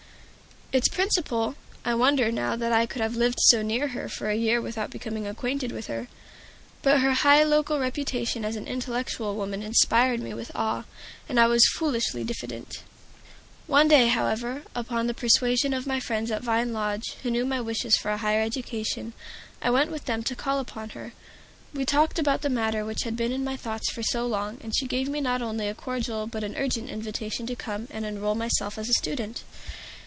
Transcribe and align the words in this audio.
Its 0.73 0.87
Principal 0.87 1.55
I 1.83 1.93
wonder 1.95 2.31
now 2.31 2.55
that 2.55 2.71
I 2.71 2.85
could 2.85 3.01
have 3.01 3.17
lived 3.17 3.41
so 3.41 3.61
near 3.61 3.89
her 3.89 4.07
for 4.07 4.29
a 4.29 4.37
year 4.37 4.61
without 4.61 4.89
becoming 4.89 5.27
acquainted 5.27 5.73
with 5.73 5.87
her, 5.87 6.07
but 6.81 7.01
her 7.01 7.11
high 7.11 7.43
local 7.43 7.77
reputation 7.77 8.45
as 8.45 8.55
an 8.55 8.67
intellectual 8.69 9.35
woman 9.35 9.63
inspired 9.63 10.21
me 10.21 10.33
with 10.33 10.49
awe, 10.55 10.85
and 11.27 11.41
I 11.41 11.47
was 11.47 11.67
foolishly 11.67 12.23
diffident. 12.23 12.83
One 13.67 13.89
day, 13.89 14.07
however, 14.07 14.63
upon 14.73 15.07
the 15.07 15.13
persuasion 15.13 15.73
of 15.73 15.85
my 15.85 15.99
friends 15.99 16.31
at 16.31 16.41
Vine 16.41 16.71
Lodge, 16.71 17.17
who 17.21 17.29
knew 17.29 17.45
my 17.45 17.59
wishes 17.59 17.97
for 17.97 18.09
a 18.09 18.17
higher 18.19 18.41
education, 18.41 19.11
I 19.61 19.71
went 19.71 19.91
with 19.91 20.05
them 20.05 20.23
to 20.23 20.37
call 20.37 20.57
upon 20.57 20.91
her. 20.91 21.11
We 21.73 21.83
talked 21.83 22.17
about 22.17 22.43
the 22.43 22.49
matter 22.49 22.85
which 22.85 23.03
had 23.03 23.17
been 23.17 23.33
in 23.33 23.43
my 23.43 23.57
thoughts 23.57 23.93
so 24.09 24.25
long, 24.25 24.57
and 24.61 24.73
she 24.73 24.87
gave 24.87 25.09
me 25.09 25.19
not 25.19 25.41
only 25.41 25.67
a 25.67 25.75
cordial 25.75 26.27
but 26.27 26.45
an 26.45 26.55
urgent 26.55 26.89
invitation 26.89 27.45
to 27.47 27.57
come 27.57 27.89
and 27.91 28.05
enroll 28.05 28.35
myself 28.35 28.77
as 28.77 28.87
a 28.87 28.93
student. 28.93 29.43